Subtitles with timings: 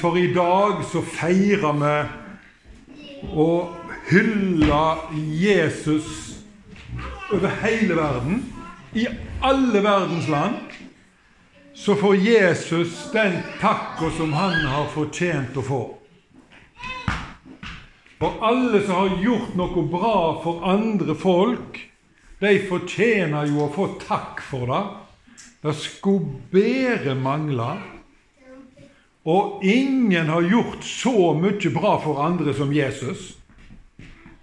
[0.00, 1.96] For i dag så feirer vi
[3.32, 3.74] og
[4.10, 6.36] hyller Jesus
[7.32, 8.44] over hele verden.
[8.94, 9.06] I
[9.42, 10.62] alle verdens land.
[11.74, 15.80] Så får Jesus den takka som han har fortjent å få.
[18.16, 21.76] For alle som har gjort noe bra for andre folk,
[22.40, 24.80] de fortjener jo å få takk for det.
[25.66, 27.95] Det skulle bare mangle.
[29.26, 33.32] Og ingen har gjort så mye bra for andre som Jesus.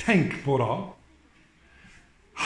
[0.04, 0.76] Tenk på det.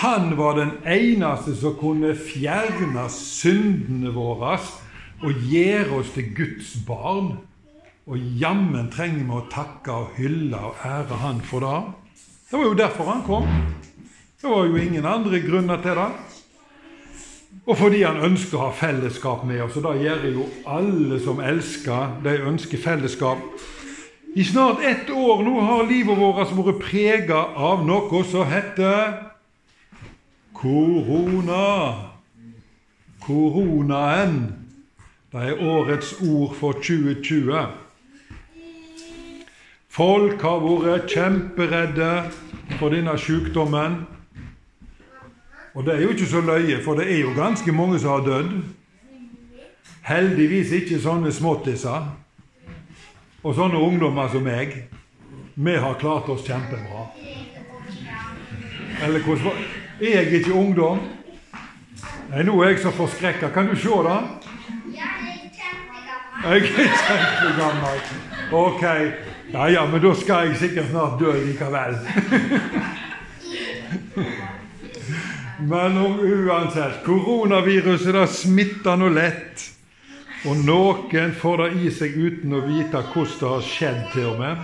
[0.03, 4.59] Han var den eneste som kunne fjerne syndene våre
[5.25, 7.31] og gjøre oss til Guds barn.
[8.07, 11.79] Og jammen trenger vi å takke og hylle og ære Han for det.
[12.47, 13.47] Det var jo derfor han kom.
[14.41, 16.36] Det var jo ingen andre grunner til det.
[17.67, 19.75] Og fordi han ønsker å ha fellesskap med oss.
[19.75, 22.13] Og det gjør jo alle som elsker.
[22.23, 23.43] De ønsker fellesskap.
[24.37, 29.17] I snart ett år nå har livet vårt vært prega av noe som heter
[30.55, 31.67] korona.
[33.25, 34.39] Koronaen.
[35.33, 37.65] Det er årets ord for 2020.
[39.91, 42.11] Folk har vært kjemperedde
[42.77, 44.05] for denne sykdommen.
[45.77, 48.23] Og det er jo ikke så løye, for det er jo ganske mange som har
[48.25, 48.53] dødd.
[50.07, 52.07] Heldigvis ikke sånne småttiser
[53.43, 54.73] og sånne ungdommer som meg.
[55.53, 57.05] Vi har klart oss kjempebra.
[59.05, 59.53] Eller hvordan var
[60.01, 60.99] Er jeg ikke ungdom?
[62.29, 63.49] Nei, nå er jeg så forskrekka.
[63.53, 64.19] Kan du se det?
[66.43, 66.67] Jeg er
[67.05, 68.03] kjempegammel.
[68.51, 68.83] Ok.
[69.53, 71.97] Ja, ja, men da skal jeg sikkert snart dø likevel.
[75.59, 79.63] Men om uansett Koronaviruset det smitter nå lett.
[80.45, 84.41] Og noen får det i seg uten å vite hvordan det har skjedd, til og
[84.41, 84.59] med.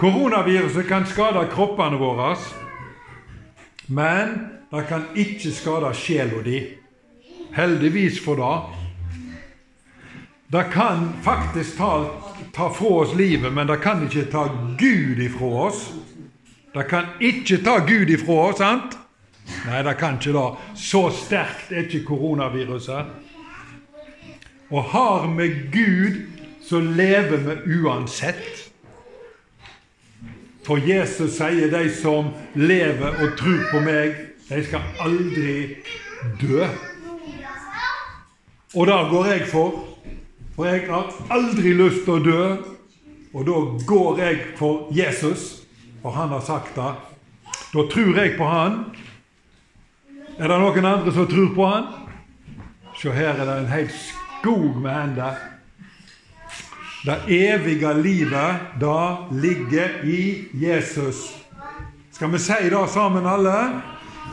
[0.00, 2.32] Koronaviruset kan skade kroppene våre,
[3.92, 4.32] men
[4.72, 6.62] det kan ikke skade sjela di.
[7.52, 8.56] Heldigvis for det.
[10.50, 11.92] Det kan faktisk ta,
[12.56, 14.46] ta fra oss livet, men det kan ikke ta
[14.80, 15.84] Gud ifra oss.
[16.72, 18.99] Det kan ikke ta Gud ifra oss, sant?
[19.66, 20.46] Nei, det kan ikke det.
[20.78, 23.06] Så sterkt er ikke koronaviruset.
[24.70, 26.20] Og har vi Gud,
[26.62, 28.70] så lever vi uansett.
[30.66, 34.14] For Jesus sier de som lever og tror på meg,
[34.50, 35.54] de skal aldri
[36.40, 36.66] dø.
[38.74, 39.86] Og det går jeg for.
[40.54, 42.44] For jeg har aldri lyst til å dø.
[43.34, 45.62] Og da går jeg for Jesus,
[46.02, 46.92] for han har sagt det.
[47.70, 48.82] Da tror jeg på han.
[50.40, 51.88] Er det noen andre som tror på han?
[52.96, 55.40] Se, her er det en hel skog med hender.
[57.04, 60.22] Det evige livet, det ligger i
[60.56, 61.18] Jesus.
[62.12, 63.52] Skal vi si det sammen, alle?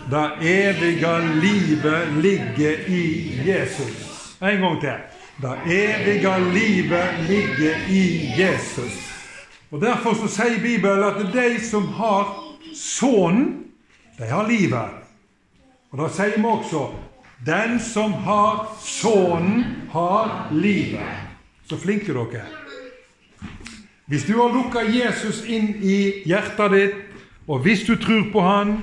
[0.07, 3.03] Det evige livet ligger i
[3.43, 4.37] Jesus.
[4.39, 5.01] En gang til.
[5.43, 8.95] Det evige livet ligger i Jesus.
[9.71, 12.31] Og Derfor så sier Bibelen at de som har
[12.75, 13.67] Sønnen,
[14.17, 15.06] de har livet.
[15.91, 16.87] Og da sier vi også
[17.45, 21.05] den som har Sønnen, har livet.
[21.69, 22.53] Så flinke dere er.
[24.07, 26.99] Hvis du har lukka Jesus inn i hjertet ditt,
[27.47, 28.77] og hvis du tror på Han,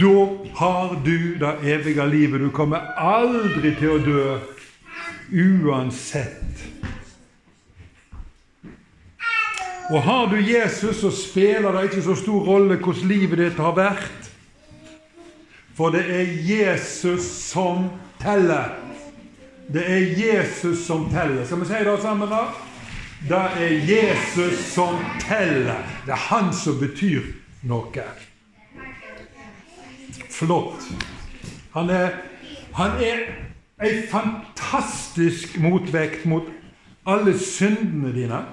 [0.00, 2.40] da har du det evige livet.
[2.40, 4.38] Du kommer aldri til å dø
[5.32, 6.64] uansett.
[9.90, 13.76] Og har du Jesus, så spiller det ikke så stor rolle hvordan livet ditt har
[13.76, 14.32] vært.
[15.76, 18.72] For det er Jesus som teller.
[19.72, 21.44] Det er Jesus som teller.
[21.44, 22.46] Skal vi si det sammen, da?
[23.28, 25.82] Det er Jesus som teller.
[26.06, 27.22] Det er han som betyr
[27.62, 28.04] noe.
[30.30, 30.88] Flott.
[31.74, 32.14] Han er,
[32.72, 33.24] han er
[33.84, 36.48] ei fantastisk motvekt mot
[37.06, 38.44] alle syndene dine.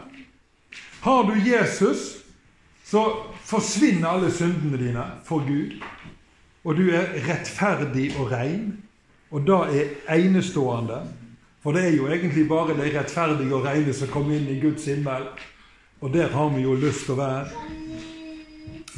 [1.03, 2.23] Har du Jesus,
[2.83, 3.05] så
[3.43, 5.79] forsvinner alle syndene dine for Gud.
[6.63, 8.77] Og du er rettferdig og rein.
[9.31, 9.59] Og det
[10.07, 11.01] er enestående.
[11.63, 14.85] For det er jo egentlig bare de rettferdige og reine som kommer inn i Guds
[14.85, 15.27] himmel.
[16.01, 17.47] Og der har vi jo lyst til å være.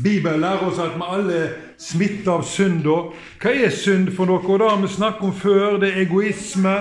[0.03, 2.83] Bibelen lærer oss at vi alle er smitta av synd.
[2.83, 4.41] Hva er synd for noe?
[4.43, 5.79] Og det har vi snakket om før.
[5.79, 6.75] Det er egoisme,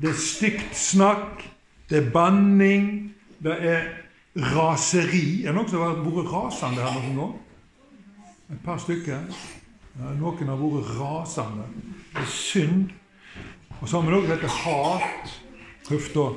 [0.00, 1.44] det er stygt snakk,
[1.90, 2.86] det er banning,
[3.44, 3.88] det er
[4.52, 5.44] raseri.
[5.44, 7.34] Er det noen som har vært rasende her noen gang?
[8.52, 9.28] Et par stykker.
[10.00, 11.66] Noen har vært rasende.
[12.12, 12.90] Det er synd.
[13.80, 15.32] Og så har vi noe som hat.
[15.90, 16.30] Huff da.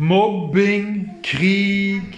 [0.00, 2.16] mobbing, krig,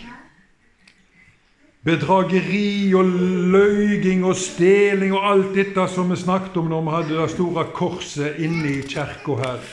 [1.84, 3.04] bedrageri og
[3.52, 7.64] løyging og steling og alt dette som vi snakket om når vi hadde det store
[7.74, 9.66] korset inne i kirka her.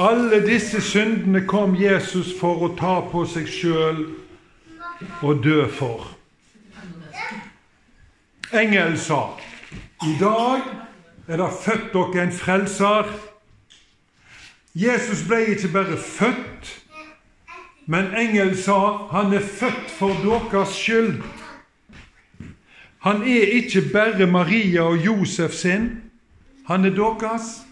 [0.00, 4.02] Alle disse syndene kom Jesus for å ta på seg sjøl
[5.22, 6.15] og dø for.
[8.52, 9.34] Engelen sa
[10.06, 10.62] i dag
[11.28, 13.08] er det født dere en frelser.
[14.74, 16.68] Jesus ble ikke bare født,
[17.86, 21.22] men engelen sa han er født for deres skyld.
[23.02, 25.90] Han er ikke bare Maria og Josef sin,
[26.66, 27.62] han er deres.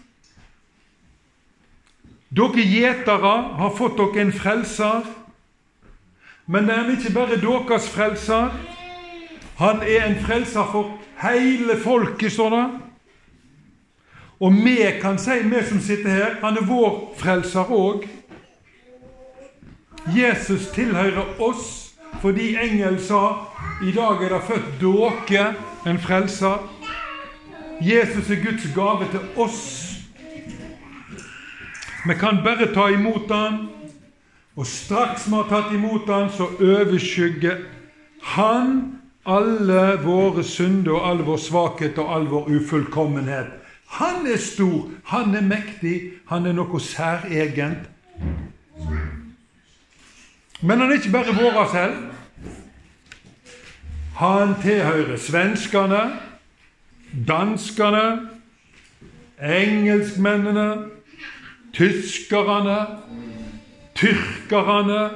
[2.35, 5.07] Dere gjetere har fått dere en frelser,
[6.47, 8.74] men det er ikke bare deres frelser.
[9.57, 10.91] Han er en frelser for
[11.21, 12.65] hele folket, står det.
[14.39, 18.03] Og vi kan si, vi som sitter her, han er vår frelser òg.
[20.15, 21.81] Jesus tilhører oss
[22.21, 23.21] fordi engelen sa
[23.83, 25.47] i dag er det født dere
[25.87, 26.59] en frelser.
[27.81, 29.95] Jesus er Guds gave til oss.
[32.07, 33.67] Vi kan bare ta imot han,
[34.55, 37.65] og straks vi har tatt imot han, så overskygger
[38.35, 43.47] han alle våre synder og all vår svakhet og all vår ufullkommenhet.
[43.87, 47.89] Han er stor, han er mektig, han er noe særegent.
[50.61, 51.97] Men han er ikke bare vår selv.
[54.15, 56.03] Han tilhører svenskene,
[57.27, 58.29] danskene,
[59.43, 60.69] engelskmennene,
[61.73, 62.77] tyskerne,
[63.95, 65.09] tyrkerne,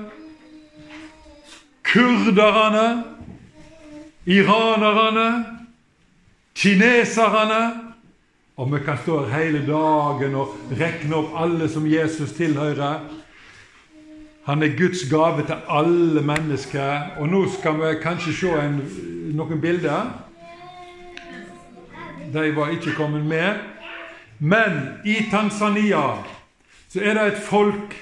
[1.84, 3.19] kurderne,
[4.30, 5.30] iranerne,
[6.56, 7.90] kineserne
[8.60, 13.06] og vi kan stå her hele dagen og rekne opp alle som Jesus tilhører.
[14.44, 17.16] Han er Guds gave til alle mennesker.
[17.24, 18.82] Og nå skal vi kanskje se en,
[19.38, 20.12] noen bilder.
[22.34, 23.64] De var ikke kommet med.
[24.40, 26.20] Men i Tanzania
[26.92, 27.96] så er det et folk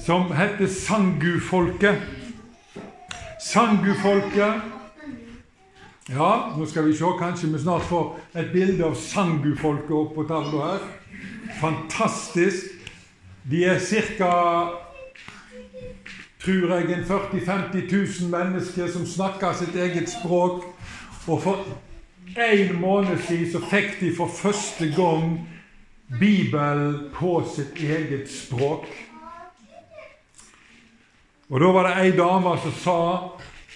[0.00, 2.00] som heter Sangu-folket.
[3.40, 4.79] Sangu-folket
[6.10, 7.04] ja, nå skal vi se.
[7.18, 10.86] Kanskje vi snart får et bilde av Sangu-folket opp på tavla her.
[11.60, 12.72] Fantastisk.
[13.50, 13.78] De er
[14.18, 14.32] ca.
[16.40, 17.92] tror jeg en 40 000-50
[18.22, 20.64] 000 mennesker som snakker sitt eget språk.
[21.26, 21.64] Og for
[22.36, 25.36] en måned siden så fikk de for første gang
[26.20, 28.88] Bibelen på sitt eget språk.
[31.50, 32.98] Og da var det ei dame som sa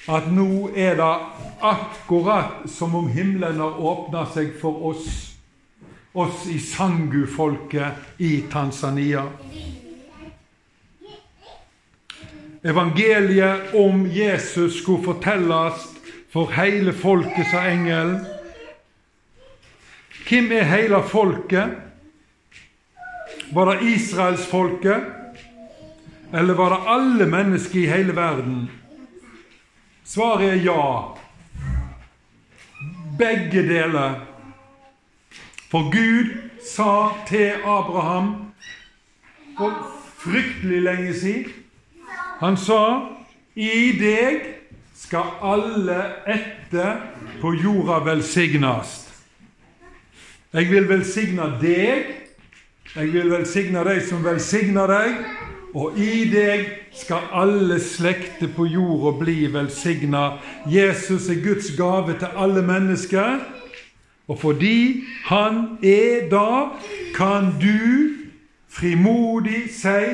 [0.06, 1.12] at nå er det
[1.64, 5.06] akkurat som om himmelen har åpna seg for oss,
[6.12, 9.24] oss i Sangu-folket i Tanzania.
[12.64, 15.88] Evangeliet om Jesus skulle fortelles
[16.32, 18.20] for hele folket, sa engelen.
[20.24, 21.80] Hvem er hele folket?
[23.52, 25.12] Var det israelsfolket?
[26.34, 28.64] Eller var det alle mennesker i hele verden?
[30.04, 31.16] Svaret er ja.
[33.18, 34.20] Begge deler.
[35.70, 36.34] For Gud
[36.74, 38.52] sa til Abraham
[39.58, 39.72] for
[40.18, 41.52] fryktelig lenge siden
[42.40, 43.08] Han sa
[43.54, 44.46] i deg
[44.98, 47.00] skal alle etter
[47.40, 48.94] på jorda velsignes.
[50.54, 52.10] Jeg vil velsigne deg,
[52.94, 55.20] jeg vil velsigne deg som velsigner deg,
[55.74, 60.38] og i deg skal alle slekter på jorda bli velsigna.
[60.70, 63.42] Jesus er Guds gave til alle mennesker.
[64.28, 66.70] Og fordi han er da,
[67.14, 68.14] kan du
[68.68, 70.04] frimodig si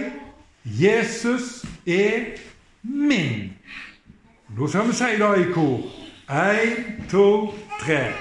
[0.64, 2.37] 'Jesus er
[2.83, 3.52] min'.
[4.57, 5.81] Nå skal vi si det i kor.
[6.29, 8.12] Én, to, tre.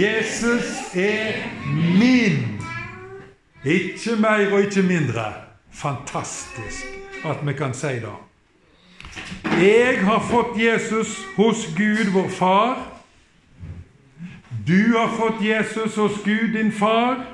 [0.00, 1.32] Jesus er
[1.98, 2.60] min.
[3.64, 5.45] Ikke mer og ikke mindre.
[5.76, 6.86] Fantastisk
[7.24, 8.16] at vi kan si det.
[9.60, 12.96] Jeg har fått Jesus hos Gud, vår Far.
[14.66, 17.24] Du har fått Jesus hos Gud, din far.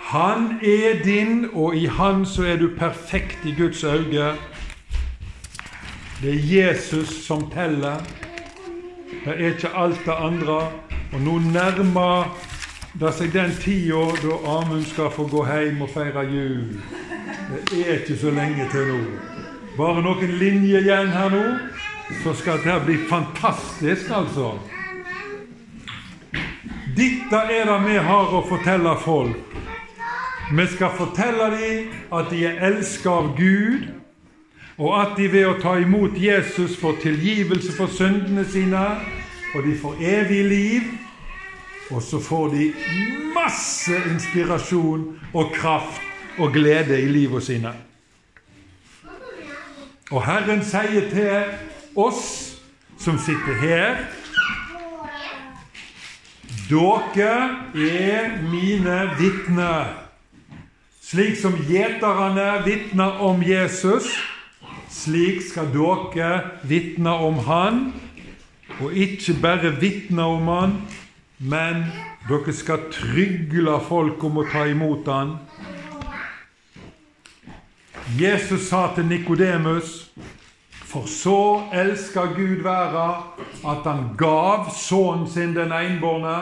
[0.00, 4.36] Han er din, og i Han så er du perfekt i Guds øyne.
[6.22, 8.00] Det er Jesus som teller.
[9.24, 10.72] Det er ikke alt det andre.
[11.12, 12.36] Og nå nærmer
[13.00, 16.76] det seg den tida da Amund skal få gå hjem og feire jul.
[17.70, 19.00] Det er ikke så lenge til nå.
[19.74, 21.42] Bare noen linjer igjen her nå,
[22.22, 24.52] så skal det bli fantastisk, altså.
[26.94, 29.58] Dette er det vi har å fortelle folk.
[30.54, 33.88] Vi skal fortelle dem at de er elsket av Gud,
[34.78, 38.84] og at de ved å ta imot Jesus får tilgivelse for syndene sine,
[39.54, 40.94] og de får evig liv.
[41.90, 42.72] Og så får de
[43.34, 46.00] masse inspirasjon og kraft
[46.38, 47.74] og glede i livet sine.
[50.10, 52.54] Og Herren sier til oss
[53.00, 54.04] som sitter her
[56.64, 57.34] Dere
[57.76, 59.90] er mine vitner.
[61.04, 64.06] Slik som gjeterne vitner om Jesus,
[64.88, 66.30] slik skal dere
[66.64, 67.82] vitne om Han.
[68.80, 70.78] Og ikke bare vitne om Han,
[71.38, 71.84] men
[72.28, 75.36] dere skal trygle folk om å ta imot Han.
[78.18, 80.04] Jesus sa til Nikodemus
[80.94, 83.06] for så elska Gud verda
[83.66, 86.36] at han gav sønnen sin den enbårne,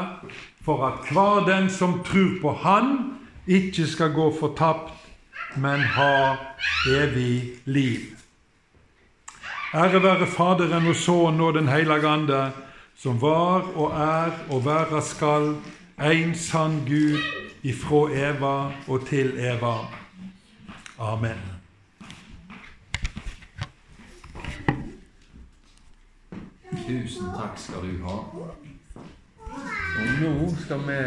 [0.64, 2.90] for at hver den som tror på Han,
[3.46, 4.92] ikke skal gå fortapt,
[5.56, 6.36] men ha
[6.90, 8.12] evig liv.
[9.74, 12.42] Ære være Faderen og Sønnen og Den hellige ande,
[12.96, 15.56] som var og er og være skal,
[16.02, 17.18] en sann Gud
[17.62, 19.76] ifra Eva og til Eva.
[20.98, 21.38] Amen.
[26.72, 28.16] Tusen takk skal du ha.
[29.92, 30.32] Og nå
[30.64, 30.98] skal vi